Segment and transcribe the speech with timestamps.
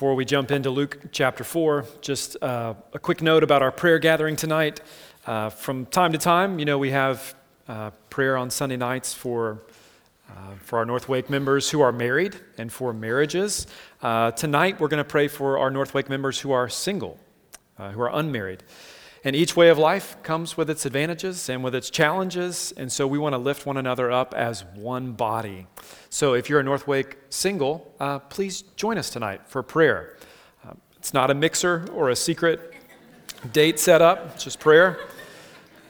[0.00, 3.98] Before we jump into Luke chapter 4, just uh, a quick note about our prayer
[3.98, 4.80] gathering tonight.
[5.26, 7.34] Uh, from time to time, you know, we have
[7.68, 9.60] uh, prayer on Sunday nights for,
[10.30, 13.66] uh, for our North Wake members who are married and for marriages.
[14.00, 17.20] Uh, tonight, we're going to pray for our North Wake members who are single,
[17.78, 18.62] uh, who are unmarried.
[19.22, 23.06] And each way of life comes with its advantages and with its challenges, and so
[23.06, 25.66] we want to lift one another up as one body.
[26.08, 30.16] So if you're a North Wake single, uh, please join us tonight for prayer.
[30.66, 32.72] Uh, it's not a mixer or a secret
[33.52, 34.98] date set up, it's just prayer.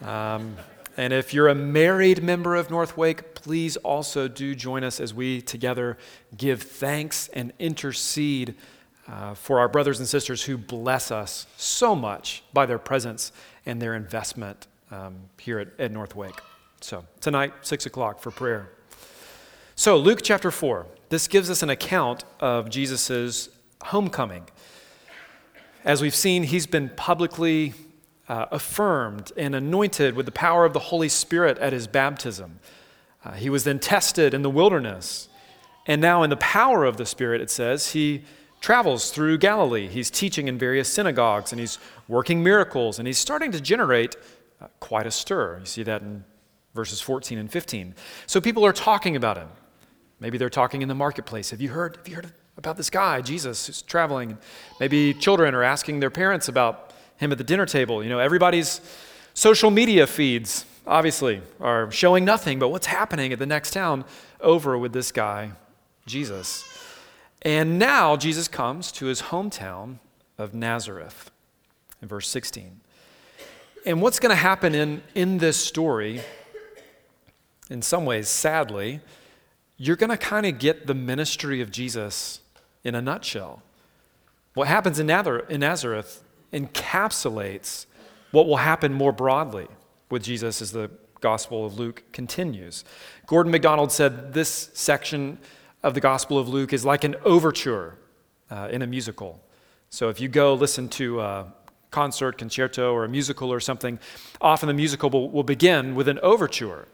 [0.02, 0.56] Um,
[0.96, 5.14] and if you're a married member of North Wake, please also do join us as
[5.14, 5.96] we together
[6.36, 8.56] give thanks and intercede
[9.10, 13.32] uh, for our brothers and sisters who bless us so much by their presence
[13.66, 16.40] and their investment um, here at, at North Wake.
[16.80, 18.70] So, tonight, 6 o'clock for prayer.
[19.74, 23.48] So, Luke chapter 4, this gives us an account of Jesus'
[23.82, 24.44] homecoming.
[25.84, 27.74] As we've seen, he's been publicly
[28.28, 32.60] uh, affirmed and anointed with the power of the Holy Spirit at his baptism.
[33.24, 35.28] Uh, he was then tested in the wilderness.
[35.86, 38.22] And now, in the power of the Spirit, it says, he
[38.60, 39.88] travels through Galilee.
[39.88, 44.16] He's teaching in various synagogues and he's working miracles and he's starting to generate
[44.60, 45.58] uh, quite a stir.
[45.60, 46.24] You see that in
[46.74, 47.94] verses 14 and 15.
[48.26, 49.48] So people are talking about him.
[50.20, 51.50] Maybe they're talking in the marketplace.
[51.50, 54.36] Have you heard, have you heard about this guy, Jesus, who's traveling?
[54.78, 58.02] Maybe children are asking their parents about him at the dinner table.
[58.02, 58.82] You know, everybody's
[59.32, 64.04] social media feeds, obviously, are showing nothing but what's happening at the next town
[64.40, 65.52] over with this guy,
[66.06, 66.69] Jesus.
[67.42, 69.98] And now Jesus comes to his hometown
[70.36, 71.30] of Nazareth
[72.02, 72.80] in verse 16.
[73.86, 76.20] And what's going to happen in, in this story,
[77.70, 79.00] in some ways, sadly,
[79.78, 82.40] you're going to kind of get the ministry of Jesus
[82.84, 83.62] in a nutshell.
[84.52, 87.86] What happens in Nazareth encapsulates
[88.32, 89.68] what will happen more broadly
[90.10, 92.84] with Jesus as the Gospel of Luke continues.
[93.26, 95.38] Gordon MacDonald said this section
[95.82, 97.96] of the Gospel of Luke is like an overture
[98.50, 99.40] uh, in a musical.
[99.88, 101.52] So if you go listen to a
[101.90, 103.98] concert, concerto, or a musical or something,
[104.40, 106.86] often the musical will, will begin with an overture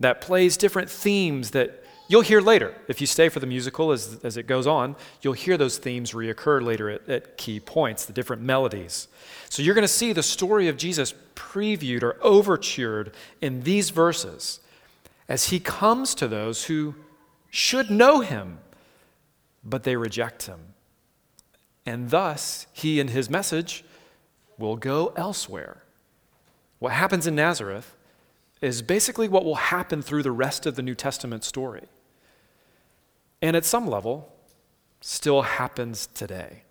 [0.00, 2.74] that plays different themes that you'll hear later.
[2.88, 6.12] If you stay for the musical as, as it goes on, you'll hear those themes
[6.12, 9.08] reoccur later at, at key points, the different melodies.
[9.48, 14.60] So you're going to see the story of Jesus previewed or overtured in these verses
[15.28, 16.94] as he comes to those who
[17.52, 18.58] should know him,
[19.62, 20.58] but they reject him.
[21.84, 23.84] And thus, he and his message
[24.58, 25.82] will go elsewhere.
[26.78, 27.94] What happens in Nazareth
[28.62, 31.84] is basically what will happen through the rest of the New Testament story.
[33.42, 34.32] And at some level,
[35.02, 36.62] still happens today.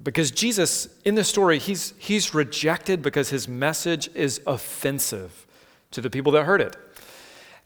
[0.00, 5.44] Because Jesus, in this story, he's, he's rejected because his message is offensive
[5.90, 6.76] to the people that heard it.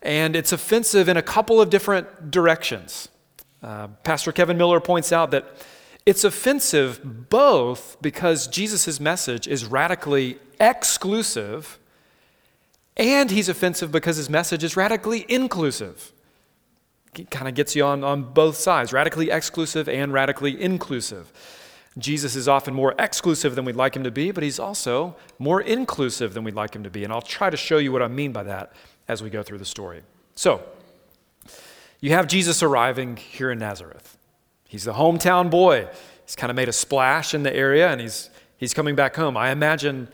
[0.02, 3.08] And it's offensive in a couple of different directions.
[3.62, 5.44] Uh, Pastor Kevin Miller points out that
[6.06, 11.78] it's offensive both because Jesus' message is radically exclusive,
[12.96, 16.12] and he's offensive because his message is radically inclusive.
[17.14, 21.32] It kind of gets you on, on both sides radically exclusive and radically inclusive.
[21.98, 25.60] Jesus is often more exclusive than we'd like him to be, but he's also more
[25.60, 27.02] inclusive than we'd like him to be.
[27.02, 28.72] And I'll try to show you what I mean by that
[29.08, 30.02] as we go through the story.
[30.34, 30.62] So,
[32.00, 34.16] you have Jesus arriving here in Nazareth.
[34.68, 35.88] He's the hometown boy.
[36.24, 39.36] He's kind of made a splash in the area and he's, he's coming back home.
[39.36, 40.08] I imagine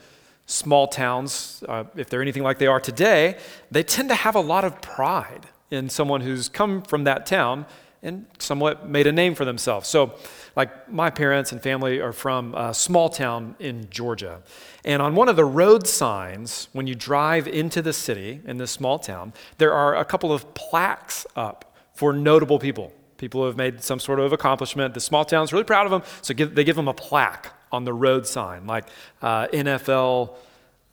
[0.46, 3.36] small towns, uh, if they're anything like they are today,
[3.70, 7.66] they tend to have a lot of pride in someone who's come from that town
[8.02, 9.88] and somewhat made a name for themselves.
[9.88, 10.14] So,
[10.56, 14.42] like my parents and family are from a small town in Georgia.
[14.84, 18.70] And on one of the road signs, when you drive into the city in this
[18.70, 22.92] small town, there are a couple of plaques up for notable people.
[23.16, 24.94] People who have made some sort of accomplishment.
[24.94, 27.84] The small town's really proud of them, so give, they give them a plaque on
[27.84, 28.84] the road sign, like
[29.22, 30.36] uh, NFL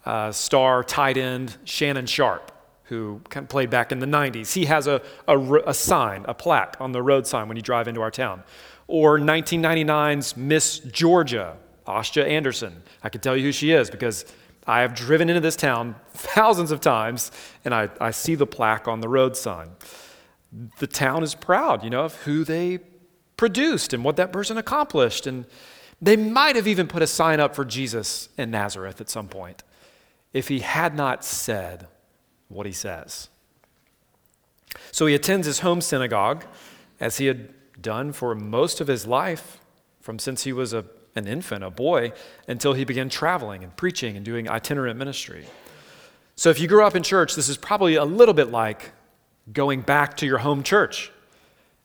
[0.06, 2.52] uh, star tight end Shannon Sharpe
[2.92, 4.52] who kind of played back in the 90s.
[4.52, 7.88] He has a, a, a, sign, a plaque on the road sign when you drive
[7.88, 8.44] into our town.
[8.92, 11.56] Or 1999's Miss Georgia,
[11.88, 12.84] Asha Anderson.
[13.02, 14.26] I can tell you who she is because
[14.68, 17.32] I have driven into this town thousands of times
[17.64, 19.70] and I, I see the plaque on the road sign.
[20.80, 22.80] The town is proud, you know, of who they
[23.38, 25.26] produced and what that person accomplished.
[25.26, 25.46] And
[26.02, 29.64] they might have even put a sign up for Jesus in Nazareth at some point
[30.34, 31.88] if he had not said
[32.50, 33.30] what he says.
[34.92, 36.44] So he attends his home synagogue
[37.00, 39.60] as he had done for most of his life
[40.02, 40.86] from since he was a,
[41.16, 42.12] an infant, a boy,
[42.48, 45.46] until he began traveling and preaching and doing itinerant ministry.
[46.36, 48.92] So if you grew up in church, this is probably a little bit like
[49.52, 51.12] going back to your home church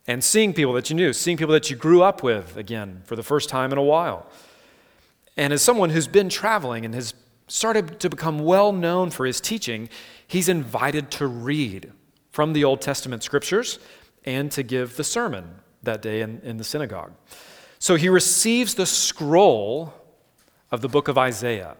[0.07, 3.17] and seeing people that you knew, seeing people that you grew up with again for
[3.17, 4.27] the first time in a while.
[5.37, 7.15] And as someone who's been traveling and has
[7.49, 9.89] started to become well known for his teaching,
[10.27, 11.93] he's invited to read
[12.31, 13.79] from the Old Testament scriptures
[14.25, 17.12] and to give the sermon that day in, in the synagogue.
[17.79, 19.93] So he receives the scroll
[20.71, 21.77] of the book of Isaiah.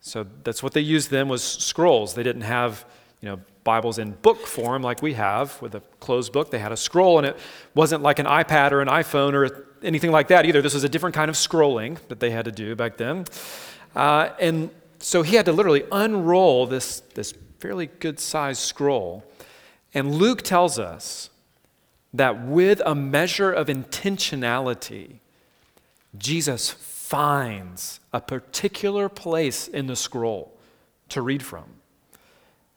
[0.00, 2.14] So that's what they used then was scrolls.
[2.14, 2.84] They didn't have,
[3.20, 6.50] you know, Bibles in book form like we have with a closed book.
[6.50, 7.38] They had a scroll, and it
[7.74, 10.60] wasn't like an iPad or an iPhone or anything like that either.
[10.60, 13.24] This was a different kind of scrolling that they had to do back then.
[13.96, 19.24] Uh, and so he had to literally unroll this, this fairly good sized scroll.
[19.94, 21.30] And Luke tells us
[22.14, 25.18] that with a measure of intentionality,
[26.16, 30.56] Jesus finds a particular place in the scroll
[31.08, 31.64] to read from.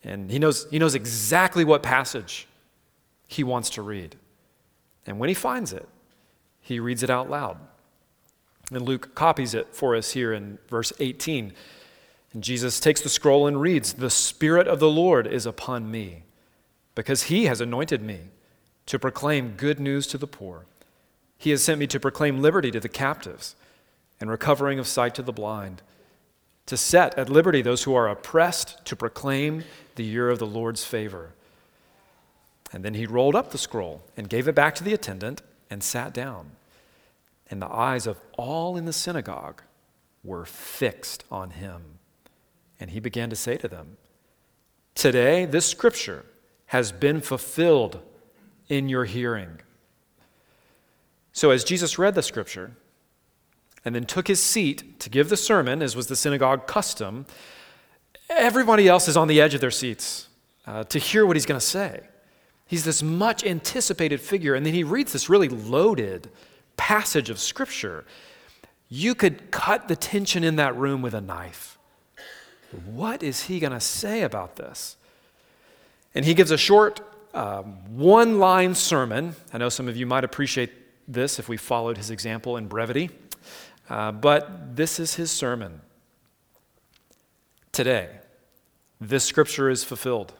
[0.03, 2.47] And he knows, he knows exactly what passage
[3.27, 4.15] he wants to read.
[5.05, 5.87] And when he finds it,
[6.59, 7.57] he reads it out loud.
[8.71, 11.53] And Luke copies it for us here in verse 18.
[12.33, 16.23] And Jesus takes the scroll and reads, The Spirit of the Lord is upon me,
[16.95, 18.21] because he has anointed me
[18.87, 20.65] to proclaim good news to the poor.
[21.37, 23.55] He has sent me to proclaim liberty to the captives
[24.19, 25.81] and recovering of sight to the blind,
[26.65, 29.63] to set at liberty those who are oppressed, to proclaim
[29.95, 31.31] the year of the Lord's favor.
[32.73, 35.83] And then he rolled up the scroll and gave it back to the attendant and
[35.83, 36.51] sat down.
[37.49, 39.61] And the eyes of all in the synagogue
[40.23, 41.81] were fixed on him.
[42.79, 43.97] And he began to say to them,
[44.95, 46.25] Today, this scripture
[46.67, 48.01] has been fulfilled
[48.69, 49.59] in your hearing.
[51.33, 52.71] So, as Jesus read the scripture
[53.85, 57.25] and then took his seat to give the sermon, as was the synagogue custom,
[58.29, 60.27] everybody else is on the edge of their seats
[60.65, 62.01] uh, to hear what he's going to say.
[62.65, 66.29] He's this much anticipated figure, and then he reads this really loaded
[66.75, 68.03] passage of scripture.
[68.89, 71.77] You could cut the tension in that room with a knife.
[72.85, 74.97] What is he going to say about this?
[76.13, 76.99] And he gives a short
[77.33, 79.35] um, one line sermon.
[79.53, 80.71] I know some of you might appreciate
[81.07, 83.09] this if we followed his example in brevity,
[83.89, 85.81] uh, but this is his sermon.
[87.71, 88.09] Today,
[88.99, 90.33] this scripture is fulfilled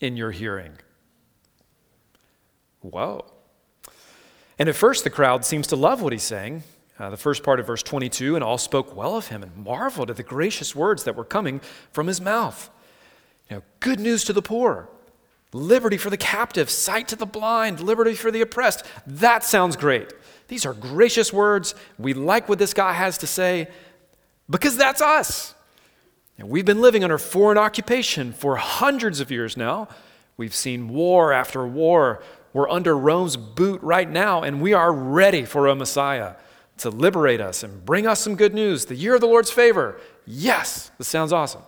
[0.00, 0.72] in your hearing.
[2.80, 3.24] Whoa.
[4.58, 6.62] And at first, the crowd seems to love what he's saying.
[6.98, 10.08] Uh, the first part of verse 22 and all spoke well of him and marveled
[10.08, 11.60] at the gracious words that were coming
[11.92, 12.70] from his mouth.
[13.50, 14.88] You know, good news to the poor,
[15.56, 18.84] liberty for the captive, sight to the blind, liberty for the oppressed.
[19.06, 20.12] That sounds great.
[20.48, 21.74] These are gracious words.
[21.98, 23.68] We like what this guy has to say
[24.48, 25.54] because that's us.
[26.38, 29.88] And we've been living under foreign occupation for hundreds of years now.
[30.36, 32.22] We've seen war after war.
[32.52, 36.34] We're under Rome's boot right now, and we are ready for a Messiah
[36.78, 38.84] to liberate us and bring us some good news.
[38.84, 39.98] The year of the Lord's favor.
[40.26, 41.62] Yes, this sounds awesome.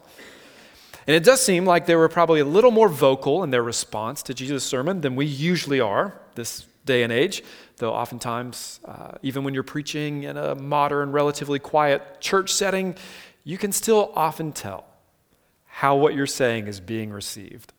[1.08, 4.22] And it does seem like they were probably a little more vocal in their response
[4.24, 7.42] to Jesus' sermon than we usually are this day and age,
[7.78, 12.94] though oftentimes, uh, even when you're preaching in a modern, relatively quiet church setting,
[13.42, 14.84] you can still often tell
[15.64, 17.72] how what you're saying is being received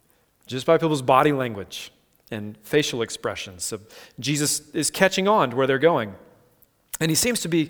[0.48, 1.92] just by people's body language
[2.32, 3.64] and facial expressions.
[3.64, 3.80] So
[4.20, 6.16] Jesus is catching on to where they're going.
[7.00, 7.70] And he seems to be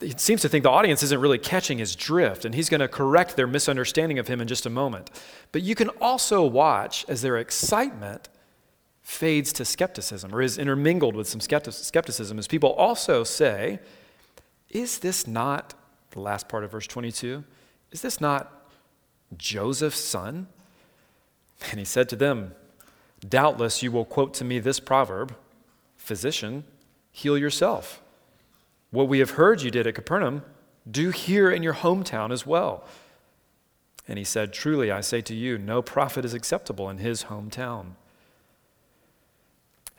[0.00, 2.88] he seems to think the audience isn't really catching his drift, and he's going to
[2.88, 5.10] correct their misunderstanding of him in just a moment.
[5.52, 8.28] But you can also watch as their excitement
[9.02, 13.80] fades to skepticism or is intermingled with some skepticism as people also say,
[14.70, 15.74] Is this not
[16.10, 17.44] the last part of verse 22,
[17.90, 18.68] is this not
[19.36, 20.48] Joseph's son?
[21.70, 22.54] And he said to them,
[23.26, 25.36] Doubtless you will quote to me this proverb
[25.96, 26.64] Physician,
[27.12, 28.00] heal yourself.
[28.90, 30.42] What we have heard you did at Capernaum,
[30.90, 32.84] do here in your hometown as well.
[34.08, 37.92] And he said, Truly, I say to you, no prophet is acceptable in his hometown.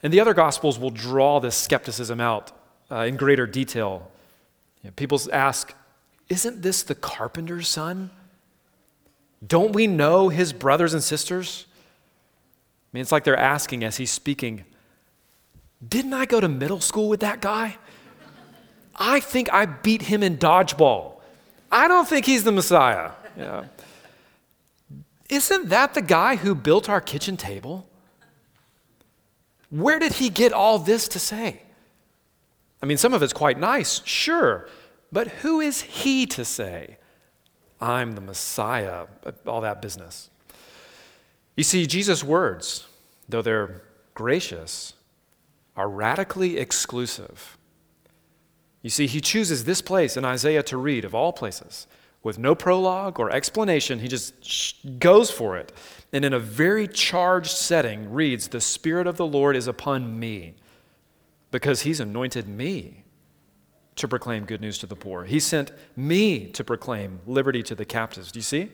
[0.03, 2.51] And the other gospels will draw this skepticism out
[2.89, 4.11] uh, in greater detail.
[4.83, 5.73] You know, people ask,
[6.27, 8.09] isn't this the carpenter's son?
[9.45, 11.65] Don't we know his brothers and sisters?
[11.69, 14.65] I mean, it's like they're asking as he's speaking,
[15.87, 17.77] Didn't I go to middle school with that guy?
[19.03, 21.13] I think I beat him in dodgeball.
[21.71, 23.11] I don't think he's the Messiah.
[23.35, 23.65] Yeah.
[25.27, 27.87] Isn't that the guy who built our kitchen table?
[29.71, 31.63] Where did he get all this to say?
[32.83, 34.69] I mean, some of it's quite nice, sure,
[35.11, 36.97] but who is he to say,
[37.79, 39.07] I'm the Messiah,
[39.47, 40.29] all that business?
[41.55, 42.87] You see, Jesus' words,
[43.27, 43.81] though they're
[44.13, 44.93] gracious,
[45.75, 47.57] are radically exclusive.
[48.81, 51.87] You see, he chooses this place in Isaiah to read, of all places,
[52.23, 53.99] with no prologue or explanation.
[53.99, 55.71] He just goes for it.
[56.13, 60.55] And in a very charged setting, reads, The Spirit of the Lord is upon me,
[61.51, 63.03] because he's anointed me
[63.95, 65.25] to proclaim good news to the poor.
[65.25, 68.31] He sent me to proclaim liberty to the captives.
[68.31, 68.71] Do you see?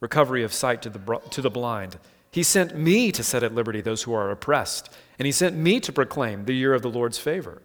[0.00, 1.98] Recovery of sight to the, to the blind.
[2.30, 4.90] He sent me to set at liberty those who are oppressed.
[5.18, 7.62] And he sent me to proclaim the year of the Lord's favor.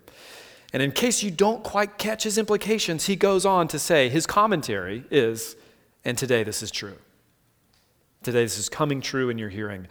[0.74, 4.26] And in case you don't quite catch his implications, he goes on to say his
[4.26, 5.56] commentary is,
[6.06, 6.98] and today this is true.
[8.24, 9.88] Today this is coming true in your hearing.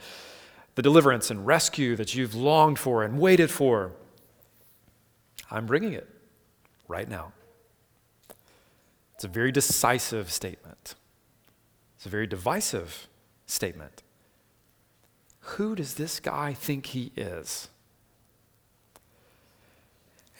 [0.75, 3.91] The deliverance and rescue that you've longed for and waited for,
[5.51, 6.09] I'm bringing it
[6.87, 7.33] right now.
[9.15, 10.95] It's a very decisive statement.
[11.97, 13.07] It's a very divisive
[13.45, 14.01] statement.
[15.41, 17.67] Who does this guy think he is?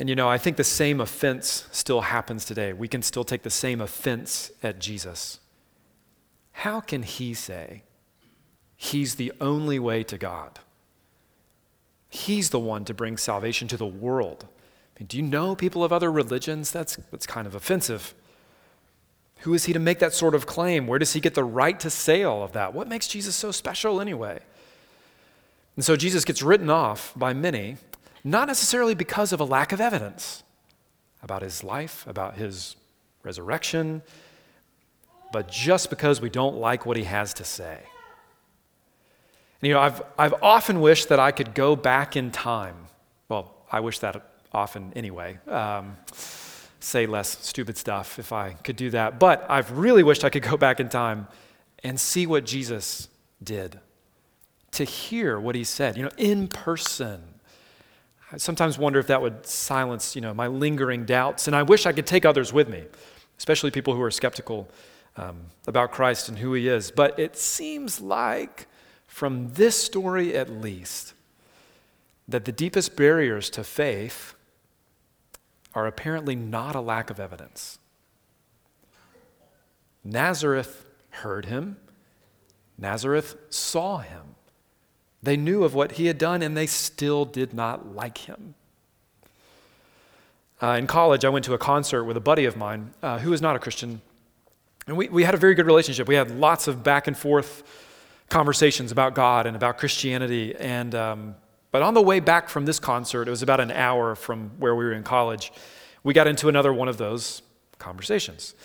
[0.01, 2.73] And you know, I think the same offense still happens today.
[2.73, 5.39] We can still take the same offense at Jesus.
[6.53, 7.83] How can he say
[8.75, 10.57] he's the only way to God?
[12.09, 14.47] He's the one to bring salvation to the world.
[14.95, 16.71] I mean, do you know people of other religions?
[16.71, 18.15] That's, that's kind of offensive.
[19.41, 20.87] Who is he to make that sort of claim?
[20.87, 22.73] Where does he get the right to say all of that?
[22.73, 24.39] What makes Jesus so special anyway?
[25.75, 27.77] And so Jesus gets written off by many
[28.23, 30.43] not necessarily because of a lack of evidence
[31.23, 32.75] about his life, about his
[33.23, 34.01] resurrection,
[35.31, 37.79] but just because we don't like what he has to say.
[39.61, 42.75] And, you know, I've, I've often wished that I could go back in time.
[43.29, 45.37] Well, I wish that often anyway.
[45.47, 45.97] Um,
[46.79, 49.19] say less stupid stuff if I could do that.
[49.19, 51.27] But I've really wished I could go back in time
[51.83, 53.07] and see what Jesus
[53.43, 53.79] did,
[54.71, 57.30] to hear what he said, you know, in person
[58.33, 61.47] I sometimes wonder if that would silence, you know, my lingering doubts.
[61.47, 62.85] And I wish I could take others with me,
[63.37, 64.69] especially people who are skeptical
[65.17, 66.91] um, about Christ and who he is.
[66.91, 68.67] But it seems like,
[69.05, 71.13] from this story at least,
[72.27, 74.35] that the deepest barriers to faith
[75.73, 77.79] are apparently not a lack of evidence.
[80.03, 81.77] Nazareth heard him,
[82.77, 84.35] Nazareth saw him.
[85.23, 88.55] They knew of what he had done, and they still did not like him.
[90.61, 93.31] Uh, in college, I went to a concert with a buddy of mine uh, who
[93.31, 94.01] was not a Christian.
[94.87, 96.07] And we, we had a very good relationship.
[96.07, 97.63] We had lots of back and forth
[98.29, 100.55] conversations about God and about Christianity.
[100.55, 101.35] And, um,
[101.71, 104.75] but on the way back from this concert, it was about an hour from where
[104.75, 105.51] we were in college,
[106.03, 107.41] we got into another one of those
[107.77, 108.55] conversations.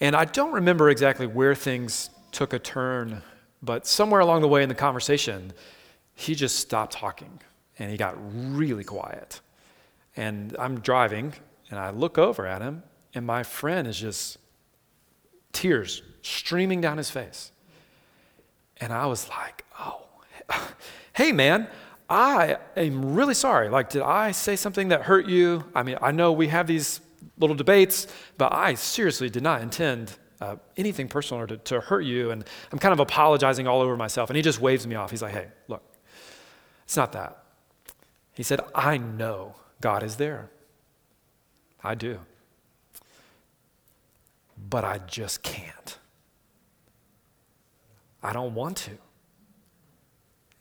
[0.00, 3.22] And I don't remember exactly where things took a turn,
[3.62, 5.52] but somewhere along the way in the conversation,
[6.20, 7.40] he just stopped talking
[7.78, 8.14] and he got
[8.54, 9.40] really quiet.
[10.16, 11.32] And I'm driving
[11.70, 12.82] and I look over at him
[13.14, 14.36] and my friend is just
[15.52, 17.52] tears streaming down his face.
[18.76, 20.02] And I was like, oh,
[21.14, 21.68] hey, man,
[22.10, 23.70] I am really sorry.
[23.70, 25.64] Like, did I say something that hurt you?
[25.74, 27.00] I mean, I know we have these
[27.38, 32.02] little debates, but I seriously did not intend uh, anything personal or to, to hurt
[32.02, 32.30] you.
[32.30, 34.28] And I'm kind of apologizing all over myself.
[34.28, 35.10] And he just waves me off.
[35.10, 35.82] He's like, hey, look,
[36.90, 37.44] it's not that.
[38.32, 40.50] He said, I know God is there.
[41.84, 42.18] I do.
[44.68, 45.98] But I just can't.
[48.24, 48.98] I don't want to.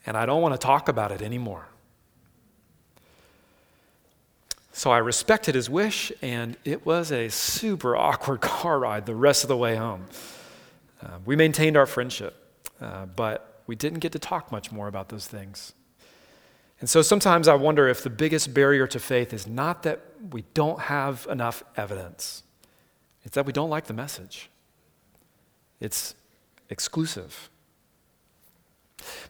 [0.05, 1.67] And I don't want to talk about it anymore.
[4.71, 9.43] So I respected his wish, and it was a super awkward car ride the rest
[9.43, 10.05] of the way home.
[11.01, 12.35] Uh, we maintained our friendship,
[12.79, 15.73] uh, but we didn't get to talk much more about those things.
[16.79, 20.45] And so sometimes I wonder if the biggest barrier to faith is not that we
[20.53, 22.43] don't have enough evidence,
[23.23, 24.49] it's that we don't like the message.
[25.79, 26.15] It's
[26.69, 27.49] exclusive.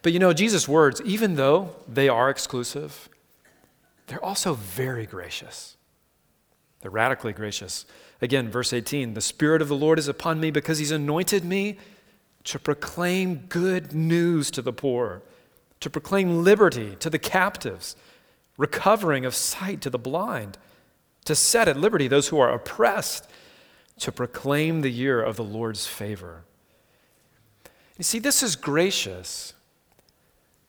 [0.02, 3.08] But you know, Jesus' words, even though they are exclusive,
[4.06, 5.76] they're also very gracious.
[6.80, 7.84] They're radically gracious.
[8.20, 11.78] Again, verse 18 the Spirit of the Lord is upon me because he's anointed me
[12.44, 15.22] to proclaim good news to the poor
[15.80, 17.96] to proclaim liberty to the captives,
[18.56, 20.58] recovering of sight to the blind,
[21.24, 23.28] to set at liberty those who are oppressed,
[23.98, 26.44] to proclaim the year of the Lord's favor.
[27.98, 29.52] You see, this is gracious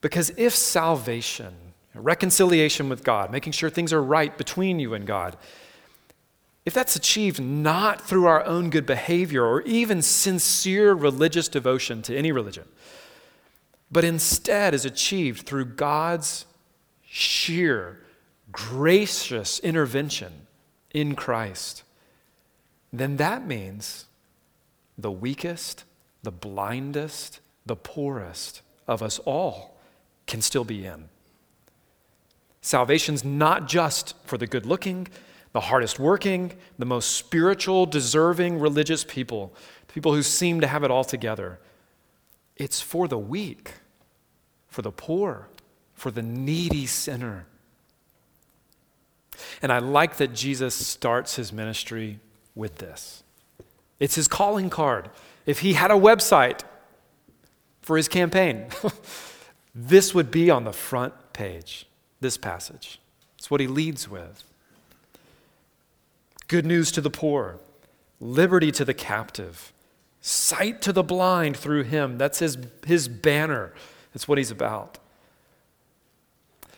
[0.02, 1.56] because if salvation
[1.94, 5.38] reconciliation with God, making sure things are right between you and God,
[6.66, 12.16] if that's achieved not through our own good behavior or even sincere religious devotion to
[12.16, 12.66] any religion,
[13.92, 16.46] but instead is achieved through God's
[17.06, 18.00] sheer,
[18.52, 20.48] gracious intervention
[20.94, 21.84] in Christ,
[22.94, 24.06] then that means
[24.98, 25.84] the weakest,
[26.24, 29.78] the blindest, the poorest of us all
[30.28, 31.10] can still be in.
[32.62, 35.08] Salvation's not just for the good looking,
[35.52, 39.54] the hardest working, the most spiritual, deserving religious people,
[39.88, 41.60] the people who seem to have it all together.
[42.56, 43.74] It's for the weak,
[44.72, 45.48] for the poor,
[45.94, 47.46] for the needy sinner.
[49.62, 52.20] And I like that Jesus starts his ministry
[52.56, 53.22] with this.
[54.00, 55.10] It's his calling card.
[55.46, 56.62] If he had a website
[57.82, 58.68] for his campaign,
[59.76, 61.86] this would be on the front page,
[62.22, 63.00] this passage.
[63.38, 64.44] It's what he leads with.
[66.48, 67.58] Good news to the poor,
[68.20, 69.74] liberty to the captive,
[70.22, 72.18] sight to the blind through him.
[72.18, 73.74] That's his, his banner.
[74.14, 74.98] That's what he's about.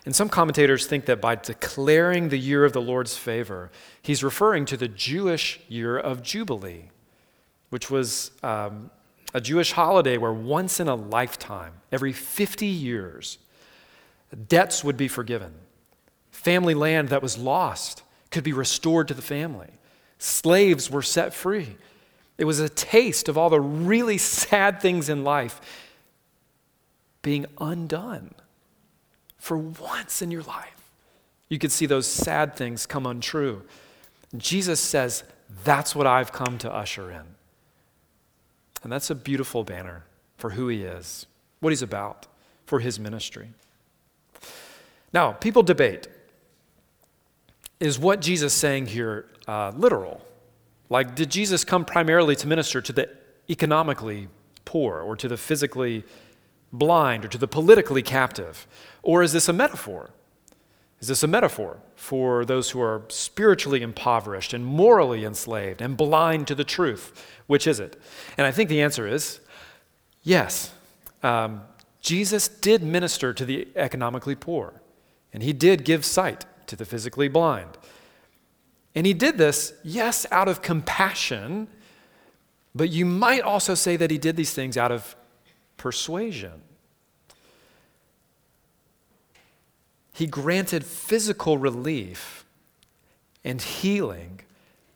[0.05, 3.71] And some commentators think that by declaring the year of the Lord's favor,
[4.01, 6.89] he's referring to the Jewish year of Jubilee,
[7.69, 8.91] which was um,
[9.33, 13.37] a Jewish holiday where once in a lifetime, every 50 years,
[14.47, 15.53] debts would be forgiven.
[16.31, 19.69] Family land that was lost could be restored to the family.
[20.17, 21.77] Slaves were set free.
[22.37, 25.61] It was a taste of all the really sad things in life
[27.23, 28.35] being undone
[29.39, 30.91] for once in your life.
[31.49, 33.63] You could see those sad things come untrue.
[34.37, 35.23] Jesus says,
[35.63, 37.23] That's what I've come to usher in.
[38.83, 40.03] And that's a beautiful banner
[40.37, 41.25] for who he is,
[41.59, 42.27] what he's about,
[42.65, 43.49] for his ministry.
[45.13, 46.07] Now, people debate
[47.79, 50.21] is what Jesus saying here uh, literal?
[50.89, 53.09] Like, did Jesus come primarily to minister to the
[53.49, 54.29] economically
[54.65, 56.03] poor or to the physically
[56.73, 58.67] blind or to the politically captive?
[59.01, 60.09] Or is this a metaphor?
[60.99, 66.47] Is this a metaphor for those who are spiritually impoverished and morally enslaved and blind
[66.47, 67.25] to the truth?
[67.45, 68.01] Which is it?
[68.37, 69.39] And I think the answer is
[70.23, 70.73] yes.
[71.21, 71.61] Um,
[72.01, 74.81] Jesus did minister to the economically poor,
[75.31, 77.77] and he did give sight to the physically blind.
[78.95, 81.67] And he did this, yes, out of compassion,
[82.75, 85.15] but you might also say that he did these things out of
[85.83, 86.61] persuasion.
[90.13, 92.45] He granted physical relief
[93.43, 94.39] and healing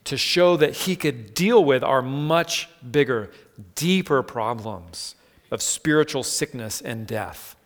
[0.06, 3.32] to show that he could deal with our much bigger,
[3.76, 5.15] deeper problems
[5.52, 7.58] of spiritual sickness and death.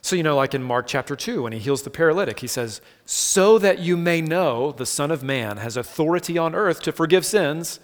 [0.00, 2.80] So, you know, like in Mark chapter 2, when he heals the paralytic, he says,
[3.06, 7.26] So that you may know the Son of Man has authority on earth to forgive
[7.26, 7.80] sins,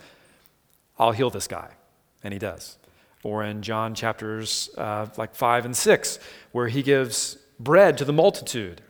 [1.01, 1.70] I'll heal this guy.
[2.22, 2.79] And he does
[3.22, 6.18] or in John chapters uh, like 5 and 6,
[6.52, 8.80] where he gives bread to the multitude.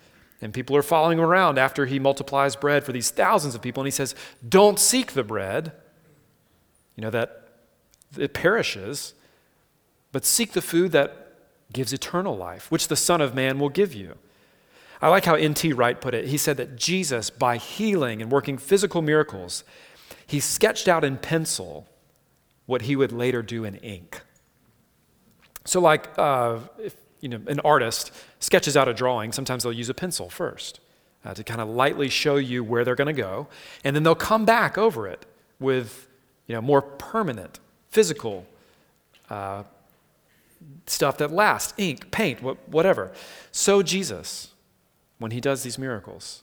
[0.40, 3.82] And people are following him around after he multiplies bread for these thousands of people.
[3.82, 4.14] And he says,
[4.46, 5.72] Don't seek the bread,
[6.96, 7.48] you know, that
[8.18, 9.14] it perishes,
[10.10, 11.34] but seek the food that
[11.72, 14.16] gives eternal life, which the Son of Man will give you.
[15.00, 15.72] I like how N.T.
[15.72, 16.26] Wright put it.
[16.26, 19.64] He said that Jesus, by healing and working physical miracles,
[20.26, 21.88] he sketched out in pencil
[22.66, 24.21] what he would later do in ink.
[25.72, 29.88] So, like uh, if you know, an artist sketches out a drawing, sometimes they'll use
[29.88, 30.80] a pencil first
[31.24, 33.48] uh, to kind of lightly show you where they're going to go,
[33.82, 35.24] and then they'll come back over it
[35.58, 36.08] with
[36.46, 37.58] you know, more permanent,
[37.88, 38.44] physical
[39.30, 39.62] uh,
[40.86, 43.10] stuff that lasts ink, paint, whatever.
[43.50, 44.52] So, Jesus,
[45.18, 46.42] when he does these miracles,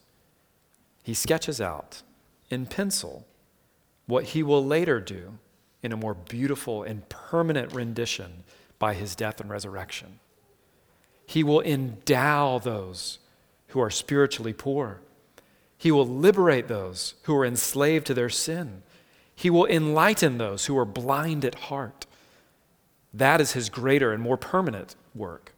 [1.04, 2.02] he sketches out
[2.50, 3.28] in pencil
[4.06, 5.38] what he will later do
[5.84, 8.42] in a more beautiful and permanent rendition
[8.80, 10.18] by his death and resurrection.
[11.24, 13.20] He will endow those
[13.68, 15.00] who are spiritually poor.
[15.78, 18.82] He will liberate those who are enslaved to their sin.
[19.36, 22.06] He will enlighten those who are blind at heart.
[23.14, 25.54] That is his greater and more permanent work.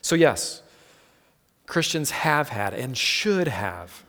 [0.00, 0.62] So, yes,
[1.66, 4.04] Christians have had and should have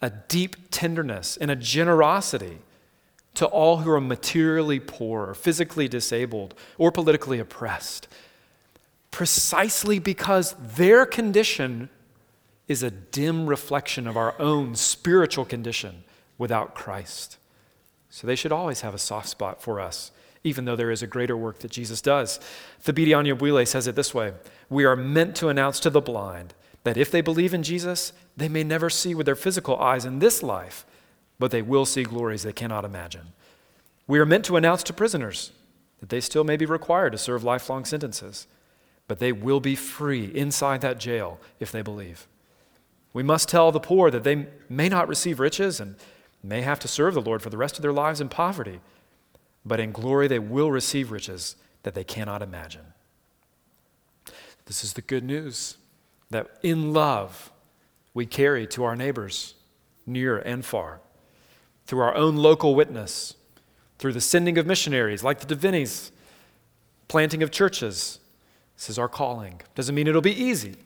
[0.00, 2.58] a deep tenderness and a generosity
[3.34, 8.08] to all who are materially poor, or physically disabled, or politically oppressed,
[9.10, 11.88] precisely because their condition
[12.68, 16.04] is a dim reflection of our own spiritual condition
[16.38, 17.36] without Christ.
[18.08, 20.10] So they should always have a soft spot for us
[20.44, 22.38] even though there is a greater work that Jesus does.
[22.84, 24.34] Thabiti Anyabwile says it this way
[24.68, 28.48] We are meant to announce to the blind that if they believe in Jesus, they
[28.48, 30.84] may never see with their physical eyes in this life,
[31.44, 33.26] but they will see glories they cannot imagine.
[34.06, 35.52] We are meant to announce to prisoners
[36.00, 38.46] that they still may be required to serve lifelong sentences,
[39.08, 42.26] but they will be free inside that jail if they believe.
[43.12, 45.96] We must tell the poor that they may not receive riches and
[46.42, 48.80] may have to serve the Lord for the rest of their lives in poverty,
[49.66, 52.94] but in glory they will receive riches that they cannot imagine.
[54.64, 55.76] This is the good news
[56.30, 57.52] that in love
[58.14, 59.56] we carry to our neighbors,
[60.06, 61.00] near and far,
[61.86, 63.34] through our own local witness,
[63.98, 66.10] through the sending of missionaries like the Divinis,
[67.08, 68.18] planting of churches.
[68.76, 69.60] This is our calling.
[69.74, 70.76] Doesn't mean it'll be easy.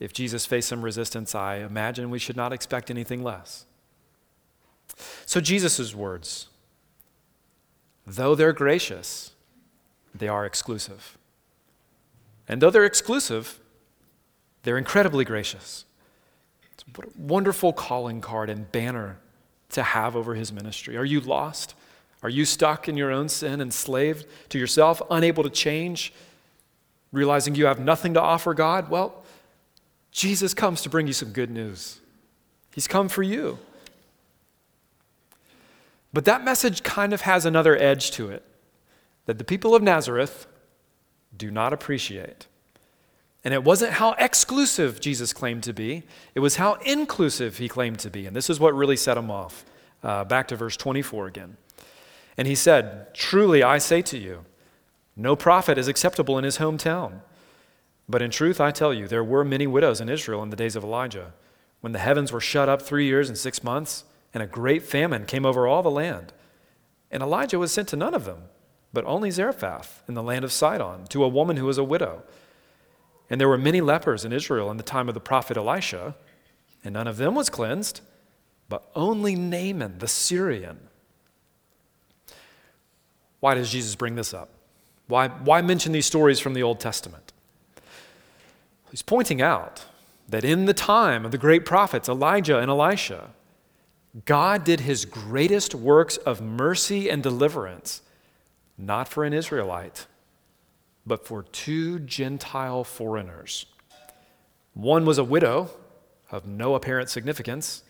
[0.00, 3.64] If Jesus faced some resistance, I imagine we should not expect anything less.
[5.24, 6.48] So, Jesus' words,
[8.06, 9.32] though they're gracious,
[10.14, 11.16] they are exclusive.
[12.48, 13.58] And though they're exclusive,
[14.62, 15.84] they're incredibly gracious.
[16.94, 19.18] What a wonderful calling card and banner
[19.70, 20.96] to have over his ministry.
[20.96, 21.74] Are you lost?
[22.22, 26.12] Are you stuck in your own sin, enslaved to yourself, unable to change,
[27.12, 28.90] realizing you have nothing to offer God?
[28.90, 29.22] Well,
[30.10, 32.00] Jesus comes to bring you some good news.
[32.74, 33.58] He's come for you.
[36.12, 38.42] But that message kind of has another edge to it
[39.26, 40.46] that the people of Nazareth
[41.36, 42.46] do not appreciate.
[43.46, 46.02] And it wasn't how exclusive Jesus claimed to be,
[46.34, 48.26] it was how inclusive he claimed to be.
[48.26, 49.64] And this is what really set him off.
[50.02, 51.56] Uh, back to verse 24 again.
[52.36, 54.44] And he said, Truly I say to you,
[55.14, 57.20] no prophet is acceptable in his hometown.
[58.08, 60.74] But in truth, I tell you, there were many widows in Israel in the days
[60.74, 61.32] of Elijah,
[61.82, 64.02] when the heavens were shut up three years and six months
[64.34, 66.32] and a great famine came over all the land.
[67.12, 68.48] And Elijah was sent to none of them,
[68.92, 72.24] but only Zarephath in the land of Sidon, to a woman who was a widow.
[73.28, 76.14] And there were many lepers in Israel in the time of the prophet Elisha,
[76.84, 78.00] and none of them was cleansed,
[78.68, 80.78] but only Naaman the Syrian.
[83.40, 84.50] Why does Jesus bring this up?
[85.08, 87.32] Why, why mention these stories from the Old Testament?
[88.90, 89.84] He's pointing out
[90.28, 93.30] that in the time of the great prophets Elijah and Elisha,
[94.24, 98.02] God did his greatest works of mercy and deliverance,
[98.78, 100.06] not for an Israelite,
[101.06, 103.66] but for two Gentile foreigners.
[104.74, 105.70] One was a widow
[106.30, 107.82] of no apparent significance,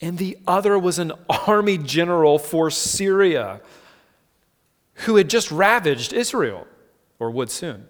[0.00, 3.60] and the other was an army general for Syria
[4.98, 6.66] who had just ravaged Israel,
[7.18, 7.88] or would soon.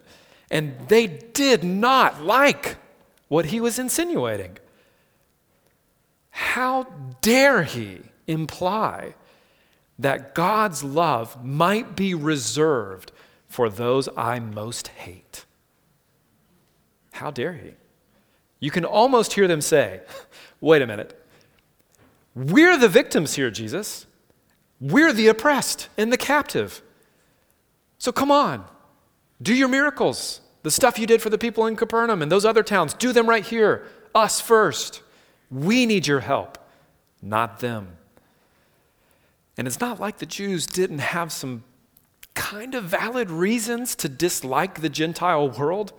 [0.51, 2.77] And they did not like
[3.29, 4.57] what he was insinuating.
[6.31, 6.85] How
[7.21, 9.15] dare he imply
[9.99, 13.13] that God's love might be reserved
[13.55, 15.45] for those I most hate?
[17.13, 17.75] How dare he?
[18.59, 20.01] You can almost hear them say,
[20.61, 21.25] wait a minute.
[22.35, 24.07] We're the victims here, Jesus.
[24.81, 26.83] We're the oppressed and the captive.
[27.99, 28.65] So come on,
[29.41, 30.41] do your miracles.
[30.65, 33.29] The stuff you did for the people in Capernaum and those other towns, do them
[33.29, 33.87] right here.
[34.17, 35.01] Us first.
[35.49, 36.59] We need your help,
[37.23, 37.99] not them.
[39.57, 41.63] And it's not like the Jews didn't have some
[42.35, 45.93] kind of valid reasons to dislike the Gentile world.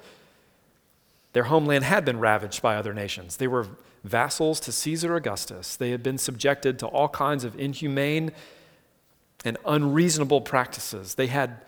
[1.33, 3.37] Their homeland had been ravaged by other nations.
[3.37, 3.67] They were
[4.03, 5.75] vassals to Caesar Augustus.
[5.75, 8.31] They had been subjected to all kinds of inhumane
[9.43, 11.15] and unreasonable practices.
[11.15, 11.61] They had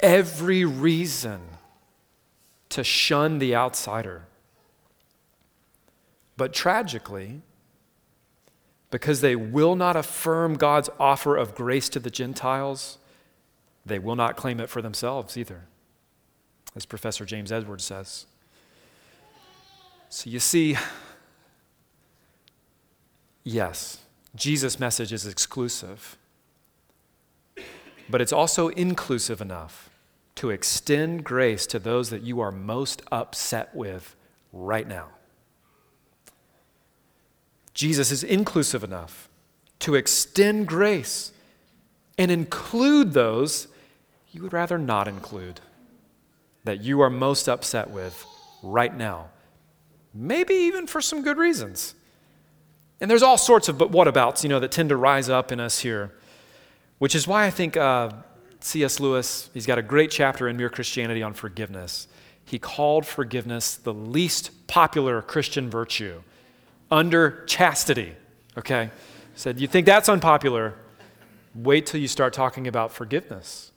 [0.00, 1.40] every reason
[2.70, 4.26] to shun the outsider.
[6.36, 7.42] But tragically,
[8.90, 12.98] because they will not affirm God's offer of grace to the Gentiles,
[13.84, 15.66] they will not claim it for themselves either,
[16.76, 18.26] as Professor James Edwards says.
[20.08, 20.76] So you see,
[23.44, 23.98] yes,
[24.34, 26.16] Jesus' message is exclusive,
[28.08, 29.90] but it's also inclusive enough
[30.36, 34.16] to extend grace to those that you are most upset with
[34.52, 35.08] right now.
[37.74, 39.28] Jesus is inclusive enough
[39.80, 41.32] to extend grace
[42.20, 43.66] and include those
[44.30, 45.58] you would rather not include,
[46.64, 48.26] that you are most upset with
[48.62, 49.30] right now.
[50.12, 51.94] Maybe even for some good reasons.
[53.00, 55.60] And there's all sorts of but whatabouts, you know, that tend to rise up in
[55.60, 56.12] us here,
[56.98, 58.10] which is why I think uh,
[58.60, 59.00] C.S.
[59.00, 62.06] Lewis, he's got a great chapter in Mere Christianity on forgiveness.
[62.44, 66.22] He called forgiveness the least popular Christian virtue
[66.90, 68.14] under chastity.
[68.58, 68.90] Okay?
[69.36, 70.74] Said, You think that's unpopular?
[71.54, 73.72] Wait till you start talking about forgiveness.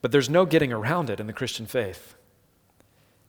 [0.00, 2.16] But there's no getting around it in the Christian faith.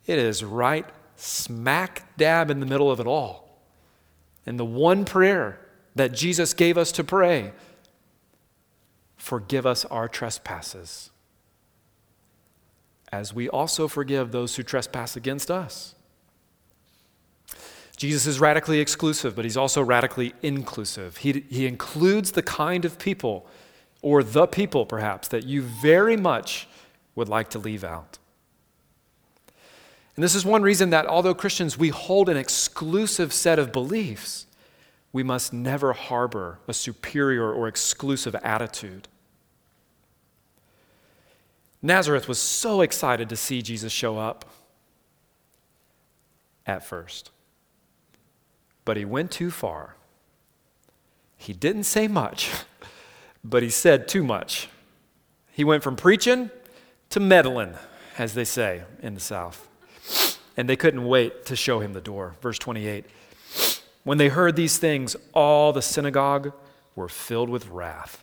[0.06, 0.86] It is right
[1.16, 3.58] smack dab in the middle of it all.
[4.44, 5.58] And the one prayer
[5.94, 7.52] that Jesus gave us to pray
[9.16, 11.10] forgive us our trespasses,
[13.10, 15.93] as we also forgive those who trespass against us.
[17.96, 21.18] Jesus is radically exclusive, but he's also radically inclusive.
[21.18, 23.46] He, he includes the kind of people,
[24.02, 26.68] or the people perhaps, that you very much
[27.14, 28.18] would like to leave out.
[30.16, 34.46] And this is one reason that although Christians, we hold an exclusive set of beliefs,
[35.12, 39.08] we must never harbor a superior or exclusive attitude.
[41.82, 44.44] Nazareth was so excited to see Jesus show up
[46.66, 47.30] at first,
[48.84, 49.96] but he went too far.
[51.36, 52.50] He didn't say much,
[53.44, 54.68] but he said too much.
[55.52, 56.50] He went from preaching
[57.10, 57.74] to meddling,
[58.18, 59.68] as they say in the South
[60.56, 62.34] and they couldn't wait to show him the door.
[62.40, 63.04] Verse 28.
[64.04, 66.52] When they heard these things, all the synagogue
[66.94, 68.22] were filled with wrath.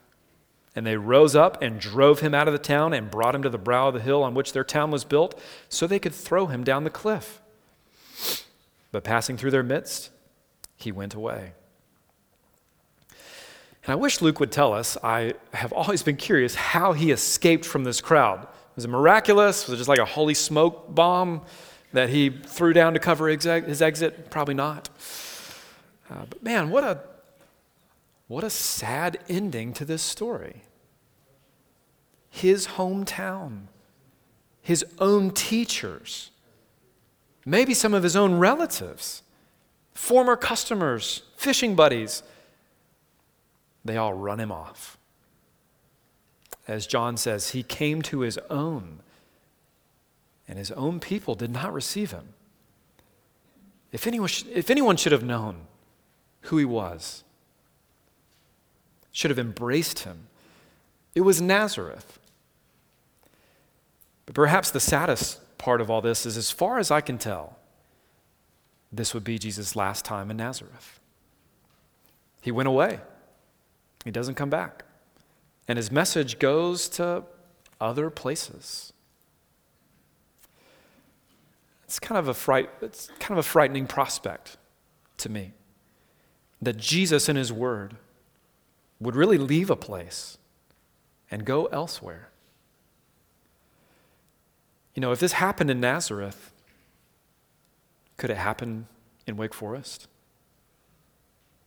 [0.76, 3.50] And they rose up and drove him out of the town and brought him to
[3.50, 6.46] the brow of the hill on which their town was built, so they could throw
[6.46, 7.42] him down the cliff.
[8.92, 10.12] But passing through their midst,
[10.84, 11.54] he went away.
[13.84, 14.98] And I wish Luke would tell us.
[15.04, 18.48] I have always been curious how he escaped from this crowd.
[18.76, 19.68] Was it miraculous?
[19.68, 21.42] Was it just like a holy smoke bomb?
[21.94, 24.30] that he threw down to cover his exit?
[24.30, 24.90] Probably not.
[26.10, 27.00] Uh, but man, what a,
[28.28, 30.64] what a sad ending to this story.
[32.30, 33.64] His hometown,
[34.62, 36.32] his own teachers,
[37.46, 39.22] maybe some of his own relatives,
[39.94, 42.24] former customers, fishing buddies,
[43.84, 44.98] they all run him off.
[46.68, 49.00] As John says, he came to his own
[50.48, 52.34] and his own people did not receive him.
[53.92, 55.62] If anyone, if anyone should have known
[56.42, 57.24] who he was,
[59.12, 60.28] should have embraced him,
[61.16, 62.20] it was Nazareth.
[64.26, 67.58] But perhaps the saddest part of all this is as far as I can tell,
[68.92, 71.00] this would be Jesus' last time in Nazareth.
[72.42, 73.00] He went away,
[74.04, 74.84] he doesn't come back.
[75.68, 77.24] And his message goes to
[77.80, 78.92] other places.
[81.86, 84.58] It's kind of a fright, it's kind of a frightening prospect
[85.18, 85.54] to me
[86.62, 87.96] that Jesus and his word
[89.00, 90.38] would really leave a place
[91.30, 92.30] and go elsewhere.
[94.94, 96.51] You know, if this happened in Nazareth,
[98.22, 98.86] could it happen
[99.26, 100.08] in Wake Forest?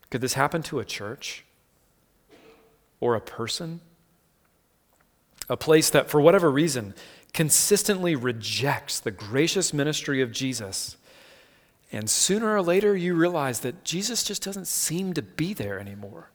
[0.09, 1.45] Could this happen to a church
[3.01, 3.81] or a person?
[5.49, 6.95] A place that, for whatever reason,
[7.33, 10.97] consistently rejects the gracious ministry of Jesus.
[11.91, 16.31] And sooner or later, you realize that Jesus just doesn't seem to be there anymore.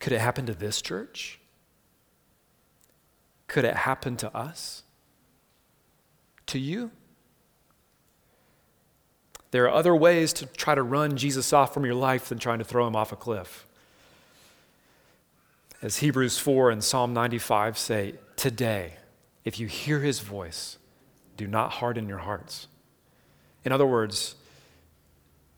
[0.00, 1.38] Could it happen to this church?
[3.46, 4.82] Could it happen to us?
[6.46, 6.90] To you?
[9.52, 12.58] There are other ways to try to run Jesus off from your life than trying
[12.58, 13.66] to throw him off a cliff.
[15.82, 18.94] As Hebrews 4 and Psalm 95 say, today,
[19.44, 20.78] if you hear his voice,
[21.36, 22.68] do not harden your hearts.
[23.64, 24.36] In other words,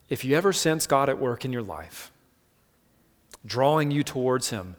[0.09, 2.11] if you ever sense God at work in your life,
[3.47, 4.77] drawing you towards him,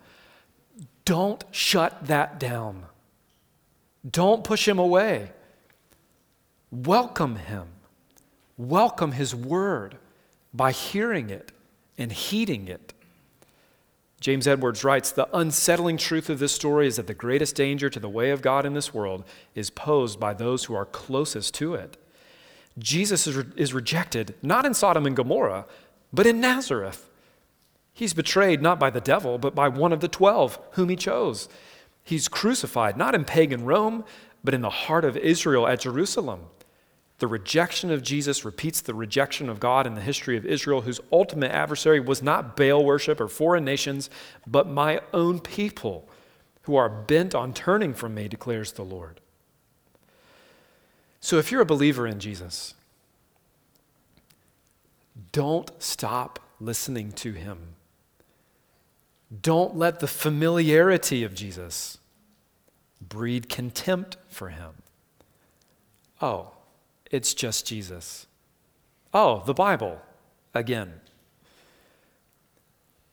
[1.05, 2.85] don't shut that down.
[4.09, 5.31] Don't push him away.
[6.75, 7.67] Welcome him.
[8.57, 9.95] Welcome his word
[10.53, 11.53] by hearing it
[11.97, 12.93] and heeding it.
[14.19, 17.99] James Edwards writes The unsettling truth of this story is that the greatest danger to
[17.99, 21.75] the way of God in this world is posed by those who are closest to
[21.75, 21.95] it.
[22.77, 25.67] Jesus is, re- is rejected not in Sodom and Gomorrah,
[26.11, 27.09] but in Nazareth.
[27.93, 31.47] He's betrayed not by the devil, but by one of the twelve whom he chose.
[32.03, 34.03] He's crucified not in pagan Rome,
[34.43, 36.41] but in the heart of Israel at Jerusalem.
[37.19, 40.99] The rejection of Jesus repeats the rejection of God in the history of Israel, whose
[41.11, 44.09] ultimate adversary was not Baal worship or foreign nations,
[44.45, 46.09] but my own people
[46.63, 49.21] who are bent on turning from me, declares the Lord.
[51.21, 52.73] So if you're a believer in Jesus,
[55.31, 57.75] don't stop listening to him.
[59.41, 61.99] Don't let the familiarity of Jesus
[63.01, 64.73] breed contempt for him.
[66.21, 66.54] Oh,
[67.11, 68.27] it's just Jesus.
[69.13, 69.99] Oh, the Bible
[70.53, 71.01] again.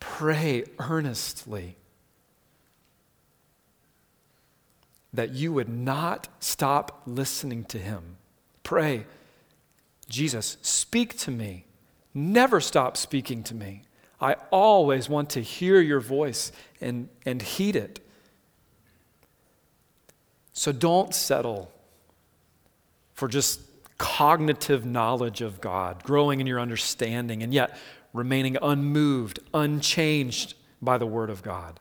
[0.00, 1.76] pray earnestly
[5.12, 8.16] that you would not stop listening to him.
[8.62, 9.06] Pray,
[10.08, 11.66] Jesus, speak to me.
[12.14, 13.82] Never stop speaking to me.
[14.20, 18.00] I always want to hear your voice and, and heed it.
[20.52, 21.72] So don't settle
[23.14, 23.60] for just
[24.02, 27.78] cognitive knowledge of God, growing in your understanding, and yet
[28.12, 31.78] remaining unmoved, unchanged by the Word of God.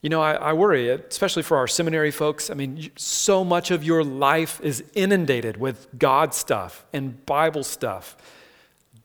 [0.00, 2.48] You know, I, I, worry, especially for our seminary folks.
[2.48, 8.16] I mean, so much of your life is inundated with God stuff and Bible stuff.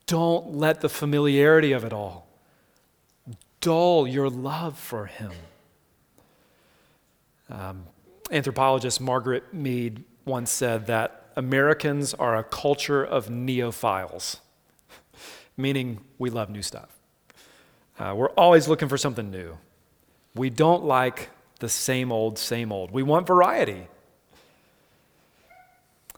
[0.06, 2.28] Don't let the familiarity of it all
[3.62, 5.32] dull your love for Him.
[7.50, 7.86] Um,
[8.30, 14.38] anthropologist Margaret Mead once said that Americans are a culture of neophiles,
[15.58, 16.90] meaning we love new stuff.
[18.00, 19.58] Uh, we're always looking for something new.
[20.36, 22.92] We don't like the same old, same old.
[22.92, 23.88] We want variety.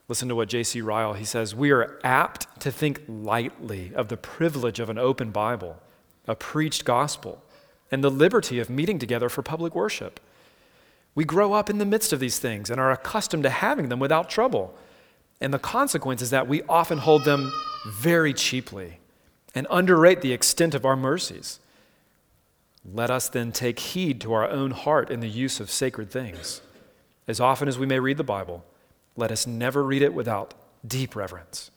[0.07, 0.81] Listen to what J.C.
[0.81, 5.31] Ryle he says, "We are apt to think lightly of the privilege of an open
[5.31, 5.81] Bible,
[6.27, 7.43] a preached gospel,
[7.91, 10.19] and the liberty of meeting together for public worship.
[11.15, 13.99] We grow up in the midst of these things and are accustomed to having them
[13.99, 14.75] without trouble.
[15.41, 17.51] And the consequence is that we often hold them
[17.87, 18.99] very cheaply
[19.53, 21.59] and underrate the extent of our mercies.
[22.83, 26.61] Let us then take heed to our own heart in the use of sacred things.
[27.27, 28.63] As often as we may read the Bible,
[29.15, 30.53] let us never read it without
[30.85, 31.71] deep reverence.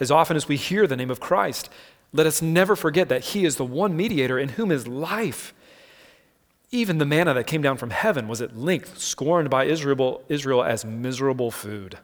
[0.00, 1.70] As often as we hear the name of Christ,
[2.12, 5.54] let us never forget that He is the one mediator in whom is life.
[6.72, 10.64] Even the manna that came down from heaven was at length scorned by Israel, Israel
[10.64, 11.98] as miserable food.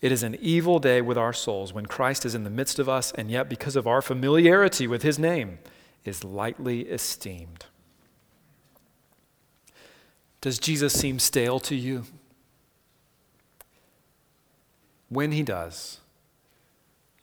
[0.00, 2.88] It is an evil day with our souls when Christ is in the midst of
[2.88, 5.58] us, and yet because of our familiarity with His name,
[6.04, 7.66] is lightly esteemed.
[10.40, 12.04] Does Jesus seem stale to you?
[15.08, 16.00] When he does,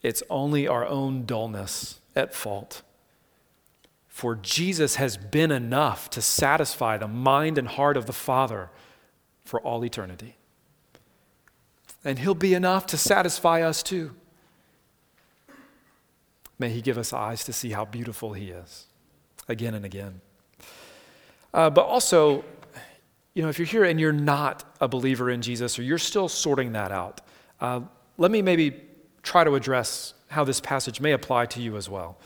[0.02, 2.82] it's only our own dullness at fault.
[4.16, 8.70] For Jesus has been enough to satisfy the mind and heart of the Father
[9.44, 10.38] for all eternity.
[12.02, 14.16] And he'll be enough to satisfy us too.
[16.58, 18.86] May He give us eyes to see how beautiful He is
[19.50, 20.22] again and again.
[21.54, 22.46] Uh, but also,
[23.34, 26.30] you know, if you're here and you're not a believer in Jesus or you're still
[26.30, 27.20] sorting that out,
[27.60, 27.82] uh,
[28.18, 28.80] let me maybe
[29.24, 32.18] try to address how this passage may apply to you as well.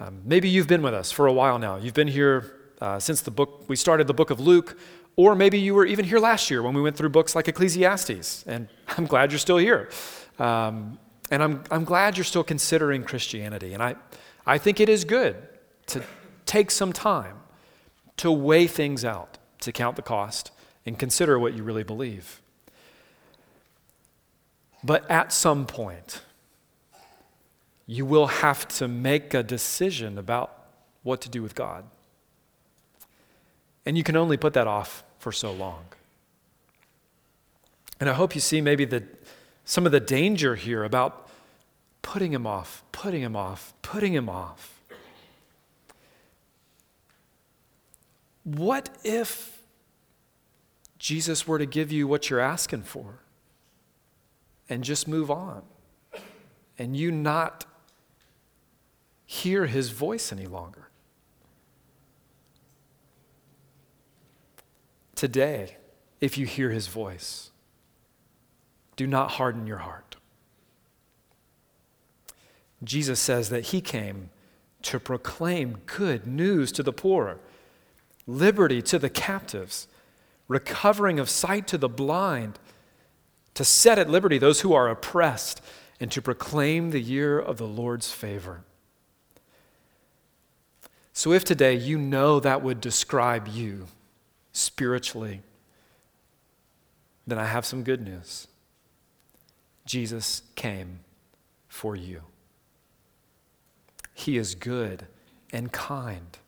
[0.00, 1.76] Um, maybe you've been with us for a while now.
[1.76, 4.78] You've been here uh, since the book we started the book of Luke,
[5.16, 8.44] or maybe you were even here last year when we went through books like Ecclesiastes.
[8.46, 9.90] And I'm glad you're still here.
[10.38, 10.98] Um,
[11.30, 13.74] and I'm, I'm glad you're still considering Christianity.
[13.74, 13.96] And I,
[14.46, 15.36] I think it is good
[15.88, 16.02] to
[16.46, 17.36] take some time
[18.16, 20.50] to weigh things out, to count the cost,
[20.86, 22.40] and consider what you really believe.
[24.82, 26.22] But at some point,
[27.90, 30.56] you will have to make a decision about
[31.02, 31.84] what to do with God.
[33.84, 35.86] And you can only put that off for so long.
[37.98, 39.02] And I hope you see maybe the,
[39.64, 41.28] some of the danger here about
[42.00, 44.80] putting him off, putting him off, putting him off.
[48.44, 49.58] What if
[51.00, 53.18] Jesus were to give you what you're asking for
[54.68, 55.62] and just move on
[56.78, 57.66] and you not
[59.30, 60.88] hear his voice any longer?
[65.14, 65.76] Today,
[66.20, 67.52] if you hear his voice,
[68.96, 70.16] do not harden your heart.
[72.82, 74.30] Jesus says that he came
[74.82, 77.38] to proclaim good news to the poor,
[78.26, 79.86] liberty to the captives,
[80.48, 82.58] recovering of sight to the blind,
[83.54, 85.62] to set at liberty those who are oppressed,
[86.00, 88.64] and to proclaim the year of the Lord's favor.
[91.12, 93.88] So, if today you know that would describe you
[94.52, 95.42] spiritually,
[97.26, 98.46] then I have some good news.
[99.84, 101.00] Jesus came
[101.68, 102.22] for you.
[104.14, 105.06] He is good
[105.52, 106.38] and kind.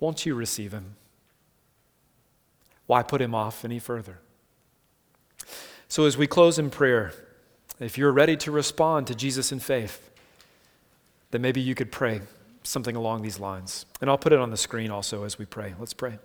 [0.00, 0.96] Won't you receive him?
[2.86, 4.20] Why put him off any further?
[5.88, 7.12] So, as we close in prayer,
[7.80, 10.07] if you're ready to respond to Jesus in faith,
[11.30, 12.20] then maybe you could pray
[12.62, 13.86] something along these lines.
[14.00, 15.74] And I'll put it on the screen also as we pray.
[15.78, 16.18] Let's pray.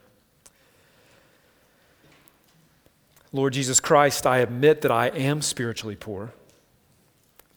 [3.32, 6.34] Lord Jesus Christ, I admit that I am spiritually poor,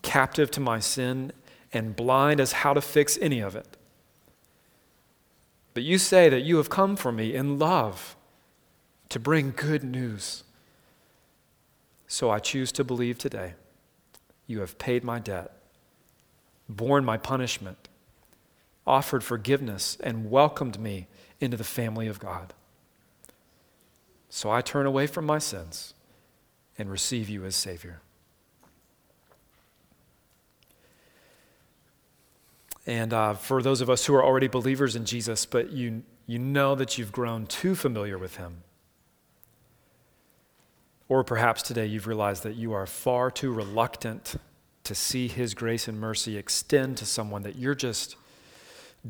[0.03, 1.33] captive to my sin,
[1.73, 3.77] and blind as how to fix any of it.
[5.75, 8.17] But you say that you have come for me in love
[9.11, 10.45] to bring good news.
[12.09, 13.55] So I choose to believe today
[14.47, 15.56] you have paid my debt,
[16.69, 17.89] borne my punishment,
[18.87, 21.07] offered forgiveness, and welcomed me
[21.41, 22.55] into the family of God.
[24.29, 25.95] So I turn away from my sins
[26.79, 28.01] and receive you as Savior.
[32.87, 36.39] And uh, for those of us who are already believers in Jesus, but you, you
[36.39, 38.63] know that you've grown too familiar with Him,
[41.09, 44.37] or perhaps today you've realized that you are far too reluctant
[44.87, 48.17] to see His grace and mercy extend to someone that you're just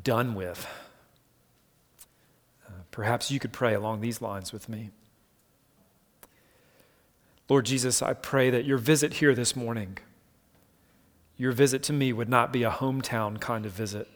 [0.03, 0.67] done with.
[2.67, 4.91] Uh, perhaps you could pray along these lines with me.
[7.49, 9.99] Lord Jesus, I pray that your visit here this morning,
[11.37, 14.09] your visit to me would not be a hometown kind of visit.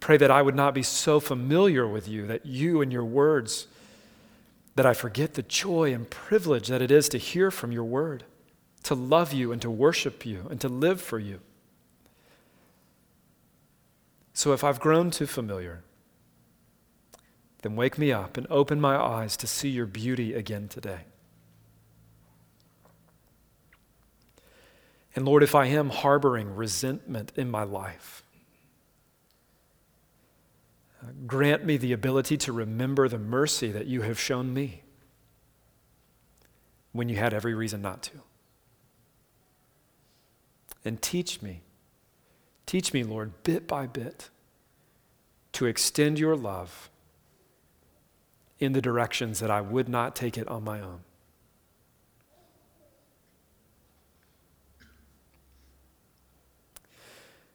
[0.00, 3.66] Pray that I would not be so familiar with you that you and your words
[4.78, 8.22] that I forget the joy and privilege that it is to hear from your word,
[8.84, 11.40] to love you and to worship you and to live for you.
[14.34, 15.82] So if I've grown too familiar,
[17.62, 21.00] then wake me up and open my eyes to see your beauty again today.
[25.16, 28.22] And Lord, if I am harboring resentment in my life,
[31.26, 34.82] grant me the ability to remember the mercy that you have shown me
[36.92, 38.22] when you had every reason not to.
[40.84, 41.62] And teach me,
[42.66, 44.30] teach me, Lord, bit by bit,
[45.52, 46.90] to extend your love
[48.58, 51.00] in the directions that I would not take it on my own.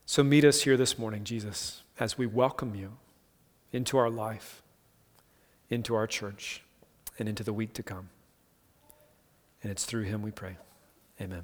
[0.06, 2.92] So meet us here this morning, Jesus, as we welcome you
[3.74, 4.62] into our life,
[5.68, 6.62] into our church,
[7.18, 8.08] and into the week to come.
[9.62, 10.56] And it's through him we pray.
[11.20, 11.42] Amen.